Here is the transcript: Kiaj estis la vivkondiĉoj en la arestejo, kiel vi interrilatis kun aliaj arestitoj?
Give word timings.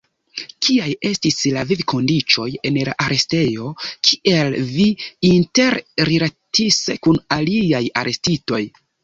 Kiaj 0.67 0.85
estis 1.09 1.35
la 1.57 1.65
vivkondiĉoj 1.71 2.47
en 2.69 2.79
la 2.87 2.95
arestejo, 3.03 3.67
kiel 4.09 4.57
vi 4.71 4.87
interrilatis 5.33 6.81
kun 7.07 7.23
aliaj 7.39 7.85
arestitoj? 8.05 8.65